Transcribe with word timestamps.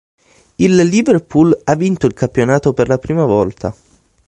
Il 0.55 0.77
Liverpool 0.77 1.55
ha 1.63 1.75
vinto 1.75 2.07
il 2.07 2.15
campionato 2.15 2.73
per 2.73 2.87
la 2.87 2.97
prima 2.97 3.23
volta. 3.23 3.71